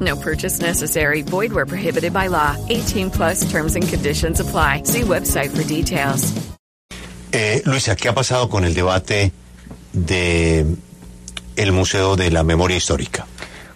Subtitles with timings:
[0.00, 1.22] No purchase necessary.
[1.22, 2.56] Void where prohibited by law.
[2.68, 4.82] 18 plus terms and conditions apply.
[4.84, 6.32] See website for details.
[7.32, 9.32] Eh, Luisa, ¿qué ha pasado con el debate
[9.92, 10.64] de
[11.56, 13.26] el Museo de la Memoria Histórica?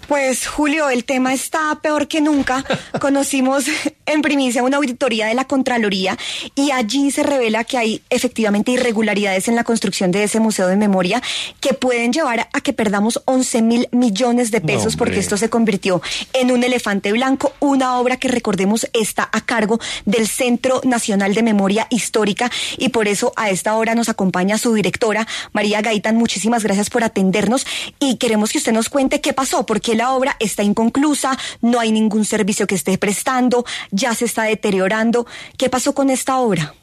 [0.09, 2.65] Pues Julio, el tema está peor que nunca.
[3.01, 3.67] Conocimos
[4.13, 6.17] en primicia una auditoría de la Contraloría
[6.55, 10.77] y allí se revela que hay efectivamente irregularidades en la construcción de ese museo de
[10.77, 11.23] memoria
[11.61, 16.03] que pueden llevar a que perdamos 11 mil millones de pesos porque esto se convirtió
[16.33, 21.43] en un elefante blanco, una obra que recordemos está a cargo del Centro Nacional de
[21.43, 26.17] Memoria Histórica y por eso a esta hora nos acompaña su directora María Gaitán.
[26.17, 27.67] Muchísimas gracias por atendernos
[27.99, 31.93] y queremos que usted nos cuente qué pasó, porque la obra está inconclusa, no hay
[31.93, 33.65] ningún servicio que esté prestando,
[34.01, 35.27] ya se está deteriorando.
[35.59, 36.75] ¿Qué pasó con esta obra?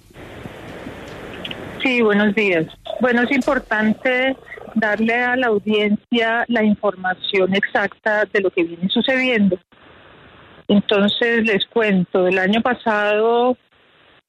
[1.84, 2.66] Sí, buenos días.
[3.02, 4.36] Bueno, es importante
[4.76, 9.60] darle a la audiencia la información exacta de lo que viene sucediendo.
[10.68, 13.58] Entonces les cuento, el año pasado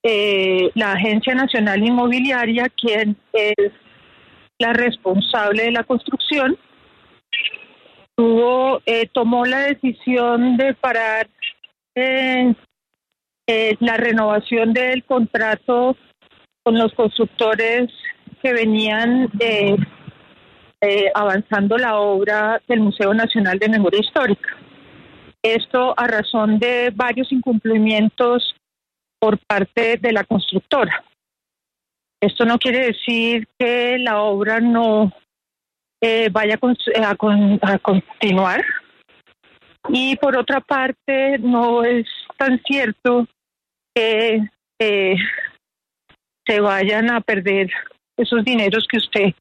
[0.03, 3.73] eh, la Agencia Nacional Inmobiliaria, quien es
[4.59, 6.57] la responsable de la construcción,
[8.15, 11.29] tuvo, eh, tomó la decisión de parar
[11.95, 12.55] eh,
[13.49, 15.97] eh, la renovación del contrato
[16.63, 17.91] con los constructores
[18.43, 19.75] que venían eh,
[20.83, 24.51] eh, avanzando la obra del Museo Nacional de Memoria Histórica.
[25.43, 28.55] Esto a razón de varios incumplimientos
[29.19, 31.03] por parte de la constructora.
[32.21, 35.11] Esto no quiere decir que la obra no
[36.03, 36.59] eh, vaya
[37.07, 38.63] a, continuar.
[39.89, 43.27] Y por otra parte, no es tan cierto
[43.99, 44.49] que
[44.79, 45.17] eh,
[46.47, 47.69] se vayan a perder
[48.17, 49.35] esos dineros que usted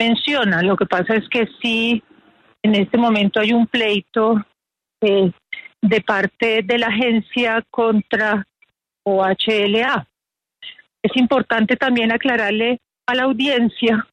[0.00, 0.62] menciona.
[0.62, 2.02] Lo que pasa es que sí,
[2.64, 4.44] en este momento hay un pleito
[5.00, 5.30] eh,
[5.80, 8.44] de parte de la agencia contra
[9.04, 10.08] OHLA.
[11.00, 14.08] Es importante también aclararle a la audiencia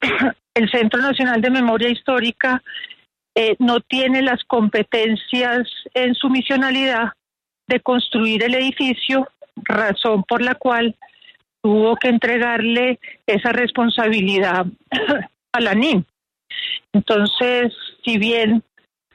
[0.54, 2.62] el Centro Nacional de Memoria Histórica
[3.34, 7.12] eh, no tiene las competencias en su misionalidad
[7.70, 9.26] de construir el edificio,
[9.56, 10.96] razón por la cual
[11.62, 14.66] tuvo que entregarle esa responsabilidad
[15.52, 16.04] a la NIM.
[16.92, 17.72] Entonces,
[18.04, 18.62] si bien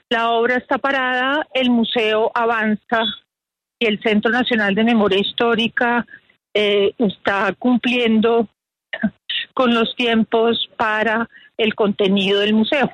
[0.09, 3.03] la obra está parada, el museo avanza
[3.79, 6.05] y el Centro Nacional de Memoria Histórica
[6.53, 8.47] eh, está cumpliendo
[9.53, 12.91] con los tiempos para el contenido del museo.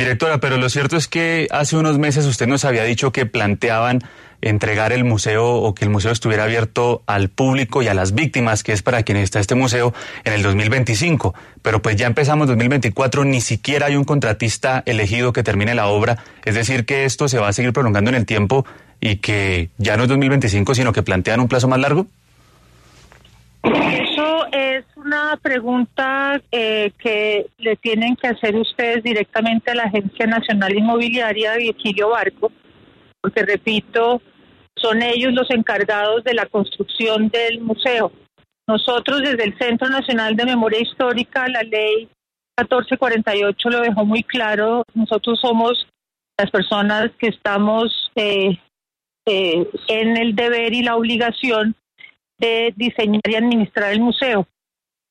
[0.00, 4.00] Directora, pero lo cierto es que hace unos meses usted nos había dicho que planteaban
[4.40, 8.62] entregar el museo o que el museo estuviera abierto al público y a las víctimas,
[8.62, 9.92] que es para quienes está este museo,
[10.24, 11.34] en el 2025.
[11.60, 16.24] Pero pues ya empezamos 2024, ni siquiera hay un contratista elegido que termine la obra.
[16.46, 18.64] Es decir, que esto se va a seguir prolongando en el tiempo
[19.02, 22.06] y que ya no es 2025, sino que plantean un plazo más largo.
[24.52, 30.76] Es una pregunta eh, que le tienen que hacer ustedes directamente a la Agencia Nacional
[30.76, 32.52] Inmobiliaria Virgilio Barco,
[33.20, 34.20] porque repito,
[34.76, 38.12] son ellos los encargados de la construcción del museo.
[38.66, 42.08] Nosotros desde el Centro Nacional de Memoria Histórica, la ley
[42.58, 45.86] 1448 lo dejó muy claro, nosotros somos
[46.38, 48.58] las personas que estamos eh,
[49.26, 51.74] eh, en el deber y la obligación
[52.40, 54.46] de diseñar y administrar el museo.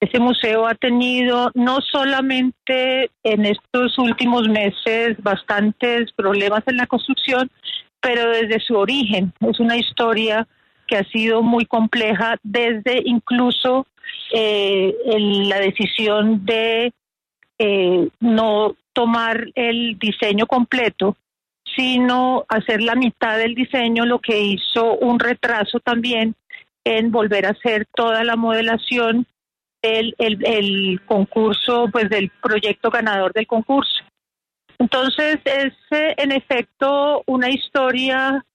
[0.01, 7.51] Ese museo ha tenido no solamente en estos últimos meses bastantes problemas en la construcción,
[7.99, 9.33] pero desde su origen.
[9.41, 10.47] Es una historia
[10.87, 13.85] que ha sido muy compleja desde incluso
[14.33, 16.93] eh, la decisión de
[17.59, 21.17] eh, no tomar el diseño completo,
[21.75, 26.35] sino hacer la mitad del diseño, lo que hizo un retraso también
[26.83, 29.25] en volver a hacer toda la modelación
[29.81, 34.03] del el, el concurso, pues del proyecto ganador del concurso.
[34.77, 38.45] Entonces es eh, en efecto una historia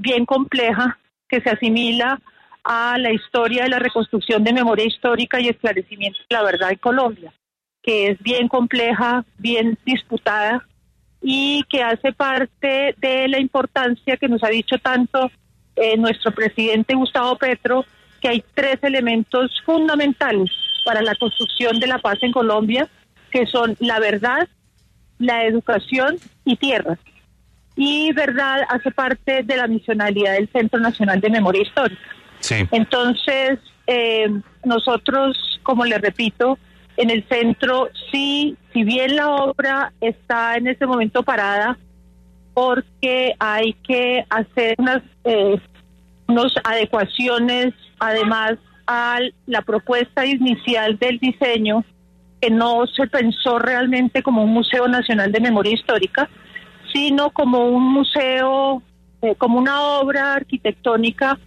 [0.00, 0.98] bien compleja
[1.28, 2.20] que se asimila
[2.64, 6.78] a la historia de la reconstrucción de memoria histórica y esclarecimiento de la verdad en
[6.78, 7.32] Colombia,
[7.82, 10.66] que es bien compleja, bien disputada
[11.22, 15.30] y que hace parte de la importancia que nos ha dicho tanto
[15.80, 17.84] eh, nuestro presidente Gustavo Petro,
[18.20, 20.50] que hay tres elementos fundamentales
[20.84, 22.88] para la construcción de la paz en Colombia,
[23.30, 24.48] que son la verdad,
[25.18, 26.98] la educación y tierra.
[27.76, 32.00] Y verdad hace parte de la misionalidad del Centro Nacional de Memoria Histórica.
[32.40, 32.66] Sí.
[32.72, 34.28] Entonces, eh,
[34.64, 36.58] nosotros, como le repito,
[36.96, 41.78] en el centro, sí, si bien la obra está en este momento parada,
[42.58, 45.60] porque hay que hacer unas, eh,
[46.26, 51.84] unas adecuaciones, además, a la propuesta inicial del diseño,
[52.40, 56.28] que no se pensó realmente como un Museo Nacional de Memoria Histórica,
[56.92, 58.82] sino como un museo,
[59.22, 61.38] eh, como una obra arquitectónica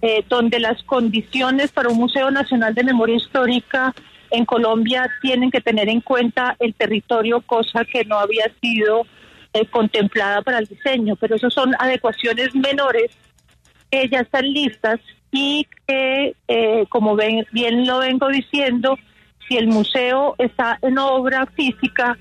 [0.00, 3.92] eh, donde las condiciones para un Museo Nacional de Memoria Histórica
[4.30, 9.06] en Colombia tienen que tener en cuenta el territorio, cosa que no había sido
[9.52, 13.10] eh, contemplada para el diseño, pero eso son adecuaciones menores
[13.90, 15.00] que ya están listas
[15.30, 16.34] y que,
[16.88, 18.98] como ven, bien lo vengo diciendo,
[19.48, 22.18] si el museo está en obra física,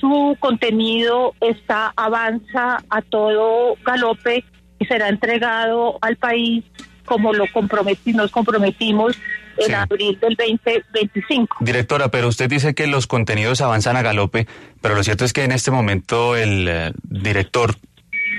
[0.00, 4.44] su contenido está avanza a todo galope
[4.78, 6.64] y será entregado al país
[7.04, 9.16] como lo comprometí, nos comprometimos
[9.58, 9.72] en Sí.
[9.72, 11.56] abril del 2025.
[11.60, 14.46] Directora, pero usted dice que los contenidos avanzan a galope,
[14.80, 17.74] pero lo cierto es que en este momento el eh, director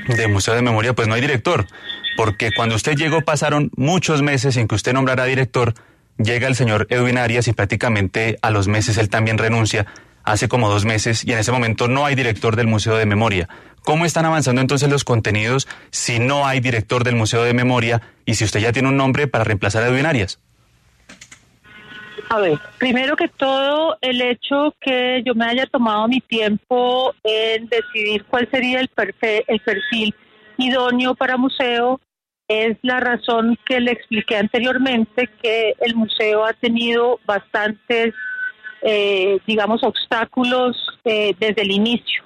[0.07, 1.67] de Museo de Memoria, pues no hay director,
[2.17, 5.73] porque cuando usted llegó pasaron muchos meses sin que usted nombrara director,
[6.17, 9.85] llega el señor Edwin Arias y prácticamente a los meses él también renuncia,
[10.23, 13.47] hace como dos meses, y en ese momento no hay director del Museo de Memoria.
[13.83, 18.35] ¿Cómo están avanzando entonces los contenidos si no hay director del Museo de Memoria y
[18.35, 20.39] si usted ya tiene un nombre para reemplazar a Edwin Arias?
[22.31, 27.67] A ver, primero que todo, el hecho que yo me haya tomado mi tiempo en
[27.67, 30.13] decidir cuál sería el perfil, el perfil
[30.57, 31.99] idóneo para museo
[32.47, 38.13] es la razón que le expliqué anteriormente, que el museo ha tenido bastantes,
[38.83, 42.23] eh, digamos, obstáculos eh, desde el inicio.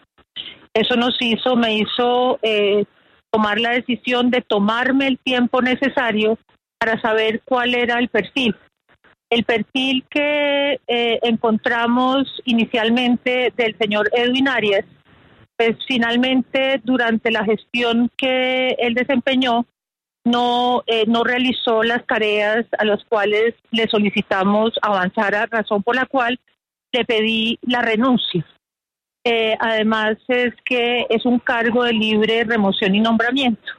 [0.74, 2.84] Eso nos hizo, me hizo eh,
[3.32, 6.38] tomar la decisión de tomarme el tiempo necesario
[6.78, 8.54] para saber cuál era el perfil.
[9.33, 14.85] El perfil que eh, encontramos inicialmente del señor Edwin Arias,
[15.57, 19.65] pues finalmente durante la gestión que él desempeñó,
[20.24, 26.06] no, eh, no realizó las tareas a las cuales le solicitamos avanzar, razón por la
[26.06, 26.39] cual
[26.91, 28.45] le pedí la renuncia.
[29.24, 33.71] Eh, además es que es un cargo de libre remoción y nombramiento.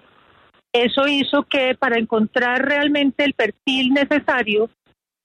[0.73, 4.69] Eso hizo que para encontrar realmente el perfil necesario,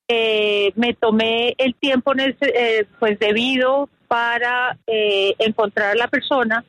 [0.09, 6.65] eh, me tomé el tiempo eh, pues debido para eh, encontrar a la persona,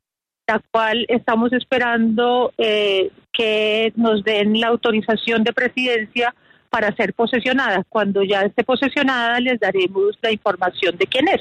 [0.46, 6.34] la cual estamos esperando eh, que nos den la autorización de presidencia
[6.68, 7.82] para ser posesionada.
[7.88, 11.40] Cuando ya esté posesionada, les daremos la información de quién es.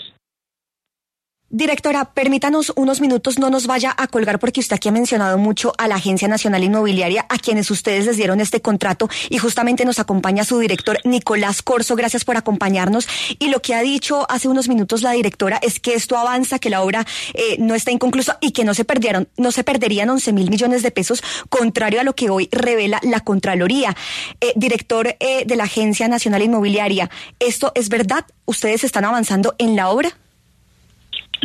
[1.52, 5.74] Directora, permítanos unos minutos, no nos vaya a colgar porque usted aquí ha mencionado mucho
[5.80, 9.98] a la Agencia Nacional Inmobiliaria, a quienes ustedes les dieron este contrato y justamente nos
[9.98, 11.96] acompaña su director Nicolás Corso.
[11.96, 13.08] Gracias por acompañarnos.
[13.40, 16.70] Y lo que ha dicho hace unos minutos la directora es que esto avanza, que
[16.70, 20.34] la obra eh, no está inconclusa y que no se perdieron, no se perderían 11
[20.34, 23.96] mil millones de pesos, contrario a lo que hoy revela la Contraloría.
[24.40, 28.24] Eh, director eh, de la Agencia Nacional Inmobiliaria, ¿esto es verdad?
[28.46, 30.16] ¿Ustedes están avanzando en la obra?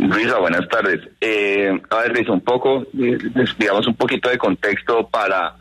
[0.09, 1.01] Luisa, buenas tardes.
[1.21, 5.57] Eh, a ver, Luisa, un poco, eh, les- digamos, un poquito de contexto para,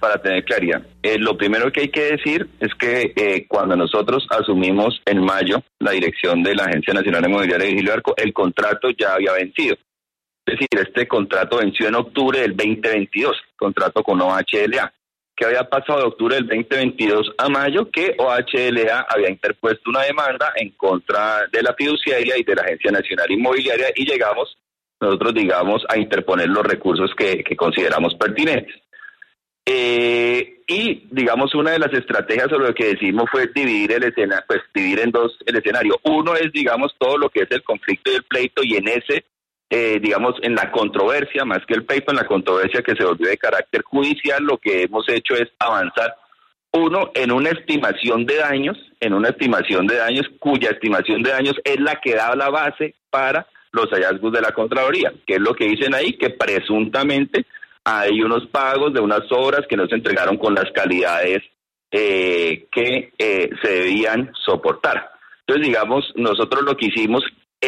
[0.00, 0.82] para tener claridad.
[1.02, 5.62] Eh, lo primero que hay que decir es que eh, cuando nosotros asumimos en mayo
[5.80, 9.76] la dirección de la Agencia Nacional Movilidad de Vigilio Arco, el contrato ya había vencido.
[10.46, 14.92] Es decir, este contrato venció en octubre del 2022, contrato con OHLA.
[15.36, 17.90] ¿Qué había pasado de octubre del 2022 a mayo?
[17.90, 22.92] Que OHLA había interpuesto una demanda en contra de la fiduciaria y de la Agencia
[22.92, 24.56] Nacional Inmobiliaria y llegamos,
[25.00, 28.76] nosotros digamos, a interponer los recursos que, que consideramos pertinentes.
[29.66, 34.44] Eh, y digamos una de las estrategias sobre lo que decimos fue dividir el escena,
[34.46, 35.98] pues dividir en dos el escenario.
[36.04, 39.24] Uno es digamos todo lo que es el conflicto y el pleito y en ese
[39.70, 43.28] eh, digamos en la controversia más que el pleito en la controversia que se volvió
[43.28, 46.14] de carácter judicial lo que hemos hecho es avanzar
[46.72, 51.54] Uno, en una estimación de daños, en una estimación de daños, cuya estimación de daños
[51.64, 55.54] es la que da la base para los hallazgos de la Contraloría, que es lo
[55.54, 57.44] que dicen ahí, que presuntamente
[57.84, 61.42] hay unos pagos de unas obras que no se entregaron con las calidades
[61.90, 65.10] eh, que eh, se debían soportar.
[65.46, 67.22] Entonces, digamos, nosotros lo que hicimos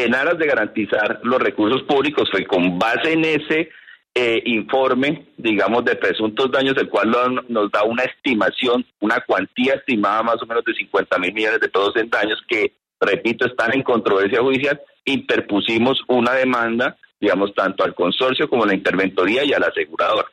[0.05, 3.71] en aras de garantizar los recursos públicos fue con base en ese
[4.15, 7.11] eh, informe, digamos, de presuntos daños, el cual
[7.49, 11.69] nos da una estimación, una cuantía estimada más o menos de 50 mil millones de
[11.69, 17.95] pesos en daños que, repito, están en controversia judicial, interpusimos una demanda, digamos, tanto al
[17.95, 20.27] consorcio como a la interventoría y al asegurador.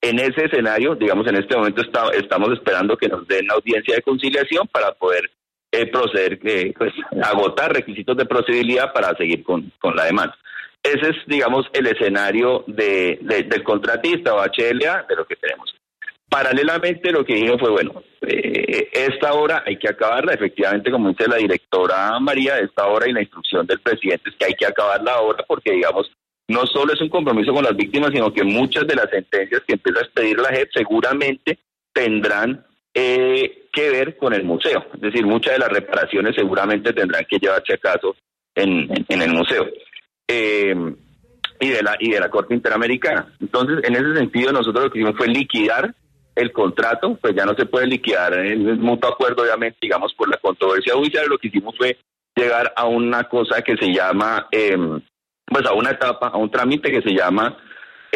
[0.00, 4.02] En ese escenario, digamos, en este momento estamos esperando que nos den la audiencia de
[4.02, 5.30] conciliación para poder
[5.86, 10.36] proceder, eh, pues, agotar requisitos de procedibilidad para seguir con, con la demanda.
[10.82, 15.74] Ese es, digamos, el escenario de, del contratista o HLA de lo que tenemos.
[16.28, 20.34] Paralelamente, lo que dijo fue, bueno, eh, esta hora hay que acabarla.
[20.34, 24.44] Efectivamente, como dice la directora María, esta hora y la instrucción del presidente es que
[24.44, 26.10] hay que acabarla ahora porque, digamos,
[26.48, 29.74] no solo es un compromiso con las víctimas, sino que muchas de las sentencias que
[29.74, 31.58] empieza a expedir la JEP seguramente
[31.92, 34.86] tendrán eh, que ver con el museo.
[34.94, 38.14] Es decir, muchas de las reparaciones seguramente tendrán que llevarse a caso
[38.54, 39.66] en, el museo.
[40.28, 40.74] Eh,
[41.60, 43.32] y de la y de la Corte Interamericana.
[43.40, 45.94] Entonces, en ese sentido, nosotros lo que hicimos fue liquidar
[46.34, 50.28] el contrato, pues ya no se puede liquidar en el mutuo acuerdo, obviamente, digamos, por
[50.28, 51.26] la controversia judicial.
[51.28, 51.96] Lo que hicimos fue
[52.34, 55.00] llegar a una cosa que se llama, em,
[55.46, 57.56] pues a una etapa, a un trámite que se llama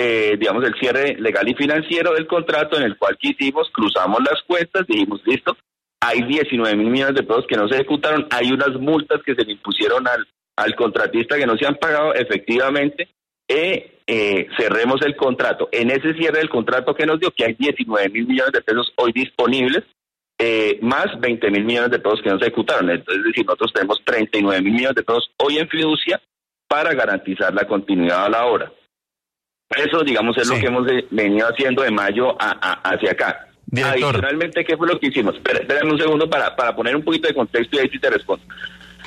[0.01, 4.41] eh, digamos, el cierre legal y financiero del contrato en el cual quisimos, cruzamos las
[4.47, 5.57] cuentas, dijimos, listo,
[6.01, 9.45] hay 19 mil millones de pesos que no se ejecutaron, hay unas multas que se
[9.45, 10.25] le impusieron al,
[10.55, 13.09] al contratista que no se han pagado efectivamente,
[13.49, 15.69] eh, eh, cerremos el contrato.
[15.73, 18.93] En ese cierre del contrato que nos dio, que hay 19 mil millones de pesos
[18.99, 19.83] hoy disponibles,
[20.39, 22.89] eh, más 20 mil millones de pesos que no se ejecutaron.
[22.89, 26.23] Entonces, es decir, nosotros tenemos 39 mil millones de pesos hoy en fiducia
[26.69, 28.73] para garantizar la continuidad a la obra.
[29.77, 33.49] Eso, digamos, es lo que hemos venido haciendo de mayo hacia acá.
[33.85, 35.37] Adicionalmente, ¿qué fue lo que hicimos?
[35.37, 38.45] Espérame un segundo para, para poner un poquito de contexto y ahí sí te respondo.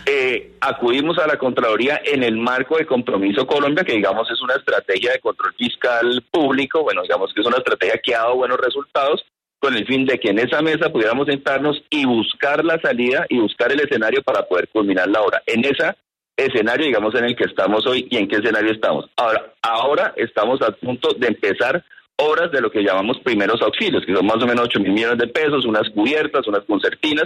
[0.06, 4.56] Eh, acudimos a la Contraloría en el marco de Compromiso Colombia, que digamos es una
[4.56, 8.60] estrategia de control fiscal público, bueno, digamos que es una estrategia que ha dado buenos
[8.60, 9.24] resultados,
[9.60, 13.39] con el fin de que en esa mesa pudiéramos sentarnos y buscar la salida y
[13.39, 15.44] buscar el escenario para poder culminar la obra.
[15.46, 15.96] En esa
[16.35, 19.09] escenario, digamos, en el que estamos hoy y en qué escenario estamos.
[19.15, 21.83] Ahora, ahora estamos a punto de empezar
[22.17, 25.17] obras de lo que llamamos primeros auxilios, que son más o menos 8 mil millones
[25.17, 27.25] de pesos, unas cubiertas, unas concertinas,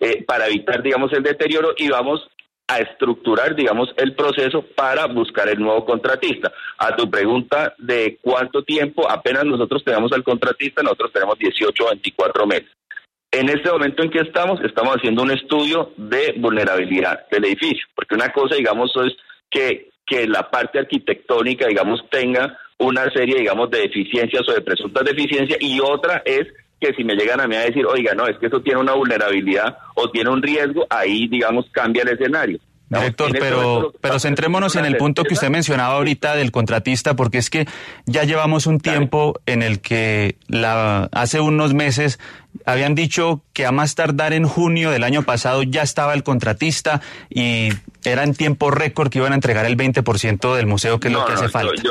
[0.00, 2.28] eh, para evitar, digamos, el deterioro y vamos
[2.68, 6.52] a estructurar, digamos, el proceso para buscar el nuevo contratista.
[6.78, 11.88] A tu pregunta de cuánto tiempo, apenas nosotros tenemos al contratista, nosotros tenemos 18 o
[11.90, 12.70] 24 meses.
[13.30, 18.14] En este momento en que estamos, estamos haciendo un estudio de vulnerabilidad del edificio, porque
[18.14, 19.14] una cosa, digamos, es
[19.50, 25.04] que, que la parte arquitectónica, digamos, tenga una serie, digamos, de deficiencias o de presuntas
[25.04, 26.46] deficiencias, y otra es
[26.80, 28.92] que si me llegan a mí a decir, oiga, no, es que eso tiene una
[28.92, 32.58] vulnerabilidad o tiene un riesgo, ahí, digamos, cambia el escenario.
[32.88, 37.38] Director, este pero, pero centrémonos en el punto que usted mencionaba ahorita del contratista, porque
[37.38, 37.66] es que
[38.06, 42.20] ya llevamos un tiempo en el que la, hace unos meses
[42.64, 47.00] habían dicho que a más tardar en junio del año pasado ya estaba el contratista
[47.28, 47.70] y
[48.06, 51.24] era en tiempo récord que iban a entregar el 20% del museo, que es lo
[51.24, 51.82] que hace falta.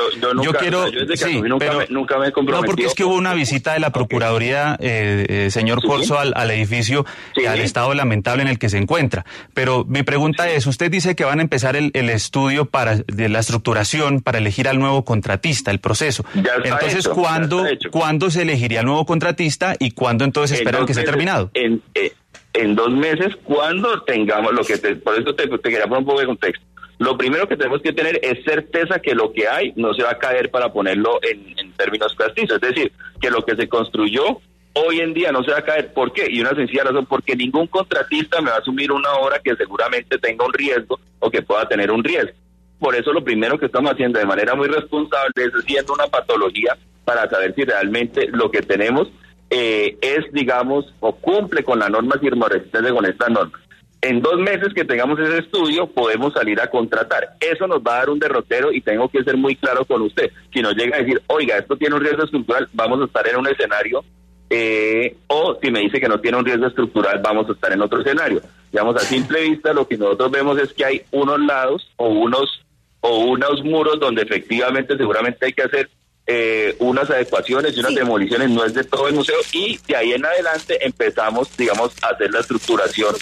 [0.42, 3.80] Yo, quiero, sí, nunca, me, nunca me No, porque es que hubo una visita de
[3.80, 7.04] la Procuraduría, eh, eh, señor Corso, al, edificio,
[7.46, 9.24] al estado lamentable en el que se encuentra.
[9.52, 13.40] Pero mi pregunta es, usted dice que van a empezar el, estudio para de la
[13.40, 16.24] estructuración para elegir al nueo contratista, el proceso.
[16.64, 21.50] Entonces, ¿cuándo, se elegiría el nuevo contratista y cuándo entonces esperan que esté terminado?
[21.54, 22.12] En, eh,
[22.56, 26.20] en dos meses cuando tengamos lo que te, por eso te, quería poner un poco
[26.20, 26.64] de contexto.
[26.98, 30.12] Lo primero que tenemos que tener es certeza que lo que hay no se va
[30.12, 34.40] a caer para ponerlo en, términos castizos, es decir, que lo que se construyó
[34.72, 35.92] hoy en día no se va a caer.
[35.92, 36.26] ¿Por qué?
[36.30, 40.18] Y una sencilla razón, porque ningún contratista me va a asumir una obra que seguramente
[40.18, 42.32] tenga un riesgo o que pueda tener un riesgo.
[42.78, 46.76] Por eso lo primero que estamos haciendo de manera muy responsable es haciendo una patología
[47.04, 49.08] para saber si realmente lo que tenemos
[49.50, 53.60] eh, es, digamos, o cumple con la norma y con estas normas.
[54.02, 57.34] En dos meses que tengamos ese estudio, podemos salir a contratar.
[57.40, 60.30] Eso nos va a dar un derrotero y tengo que ser muy claro con usted.
[60.52, 63.36] Si nos llega a decir, oiga, esto tiene un riesgo estructural, vamos a estar en
[63.36, 64.04] un escenario,
[64.48, 67.82] eh, o si me dice que no tiene un riesgo estructural, vamos a estar en
[67.82, 68.42] otro escenario.
[68.70, 72.62] Digamos, a simple vista, lo que nosotros vemos es que hay unos lados o unos
[73.00, 75.88] o unos muros donde efectivamente seguramente hay que hacer
[76.26, 80.12] eh, unas adecuaciones y unas demoliciones, no es de todo el museo, y de ahí
[80.12, 83.14] en adelante empezamos, digamos, a hacer la estructuración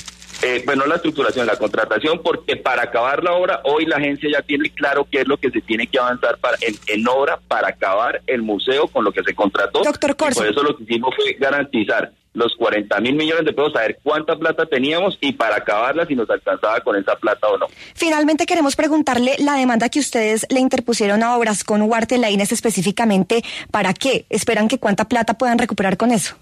[0.42, 4.42] eh, bueno, la estructuración, la contratación, porque para acabar la obra, hoy la agencia ya
[4.42, 8.20] tiene claro qué es lo que se tiene que avanzar para, en, obra para acabar
[8.26, 9.82] el museo con lo que se contrató.
[9.82, 10.40] Doctor Corso.
[10.40, 14.36] Por eso lo que hicimos fue garantizar los 40 mil millones de pesos, saber cuánta
[14.36, 17.66] plata teníamos y para acabarla si nos alcanzaba con esa plata o no.
[17.94, 23.42] Finalmente queremos preguntarle la demanda que ustedes le interpusieron a obras con Huarte Laines específicamente,
[23.70, 24.26] ¿para qué?
[24.28, 26.36] ¿Esperan que cuánta plata puedan recuperar con eso?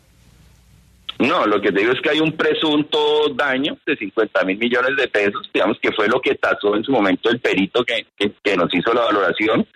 [1.19, 4.97] No, lo que te digo es que hay un presunto daño de 50 mil millones
[4.97, 8.57] de pesos, digamos que fue lo que tasó en su momento el perito que, que,
[8.57, 9.67] nos hizo la valoración,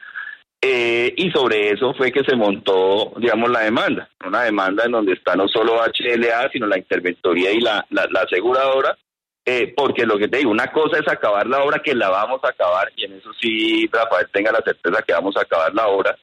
[0.61, 5.13] eh, y sobre eso fue que se montó, digamos, la demanda, una demanda en donde
[5.13, 7.87] está no solo HLA, sino la interventoría y la,
[8.23, 8.97] aseguradora,
[9.45, 12.41] eh, porque lo que te digo, una cosa es acabar la obra, que la vamos
[12.43, 15.87] a acabar, y en eso sí, Rafael tenga la certeza que vamos a acabar la
[15.89, 16.17] obra,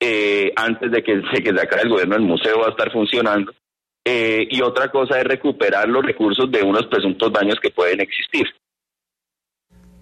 [0.00, 2.90] eh, antes de que, se, que se acabe el gobierno, el museo va a estar
[2.90, 3.52] funcionando,
[4.04, 8.46] eh, y otra cosa es recuperar los recursos de unos presuntos daños que pueden existir.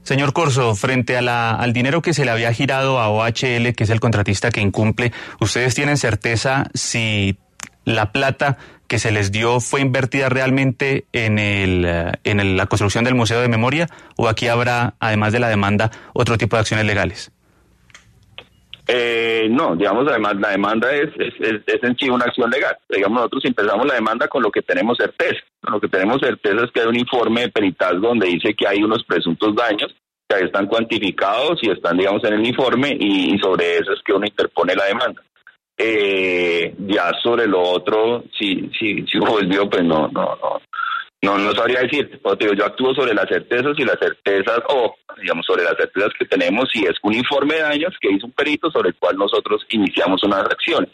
[0.02, 3.84] Señor Corso, frente a la, al dinero que se le había girado a OHL, que
[3.84, 7.38] es el contratista que incumple, ¿ustedes tienen certeza si
[7.84, 13.04] la plata que se les dio fue invertida realmente en, el, eh, en la construcción
[13.04, 16.84] del Museo de Memoria o aquí habrá, además de la demanda, otro tipo de acciones
[16.84, 17.30] legales?
[18.86, 21.34] Eh, no, digamos, además, la demanda es, es,
[21.66, 22.76] es, en sí una acción legal.
[22.88, 25.40] Digamos, nosotros empezamos la demanda con lo que tenemos certeza.
[25.62, 28.82] Lo que tenemos certeza es que hay un informe de perital donde dice que hay
[28.82, 29.94] unos presuntos daños
[30.28, 34.26] que están cuantificados y están, digamos, en el informe y, sobre eso es que uno
[34.26, 35.22] interpone la demanda.
[35.76, 40.60] Eh, ya sobre lo otro, si, si, si volvió, pues no, no, no,
[41.22, 42.20] no, no sabría decir,
[42.56, 46.68] yo actúo sobre las certezas y las certezas, o digamos sobre las certezas que tenemos,
[46.74, 50.22] y es un informe de daños que hizo un perito sobre el cual nosotros iniciamos
[50.24, 50.90] unas acciones.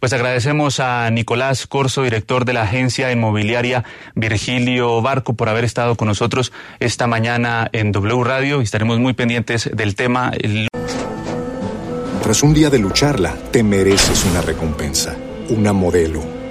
[0.00, 3.84] Pues agradecemos a Nicolás Corso, director de la agencia inmobiliaria
[4.16, 9.14] Virgilio Barco, por haber estado con nosotros esta mañana en W Radio y estaremos muy
[9.14, 10.32] pendientes del tema.
[12.22, 15.16] Tras un día de lucharla, te mereces una recompensa,
[15.48, 16.31] una modelo